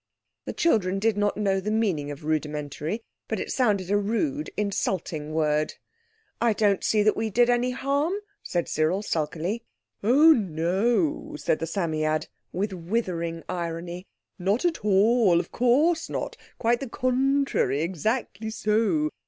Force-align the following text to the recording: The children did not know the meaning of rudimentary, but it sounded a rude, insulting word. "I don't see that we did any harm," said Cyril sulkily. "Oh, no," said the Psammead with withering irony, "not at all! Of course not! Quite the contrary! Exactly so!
The 0.45 0.53
children 0.53 0.97
did 0.97 1.15
not 1.15 1.37
know 1.37 1.59
the 1.59 1.69
meaning 1.69 2.09
of 2.09 2.23
rudimentary, 2.25 3.03
but 3.27 3.39
it 3.39 3.51
sounded 3.51 3.91
a 3.91 3.97
rude, 3.97 4.49
insulting 4.57 5.31
word. 5.31 5.75
"I 6.41 6.53
don't 6.53 6.83
see 6.83 7.03
that 7.03 7.15
we 7.15 7.29
did 7.29 7.51
any 7.51 7.69
harm," 7.69 8.15
said 8.41 8.67
Cyril 8.67 9.03
sulkily. 9.03 9.63
"Oh, 10.03 10.31
no," 10.33 11.35
said 11.35 11.59
the 11.59 11.67
Psammead 11.67 12.29
with 12.51 12.73
withering 12.73 13.43
irony, 13.47 14.07
"not 14.39 14.65
at 14.65 14.83
all! 14.83 15.39
Of 15.39 15.51
course 15.51 16.09
not! 16.09 16.35
Quite 16.57 16.79
the 16.79 16.89
contrary! 16.89 17.83
Exactly 17.83 18.49
so! 18.49 19.11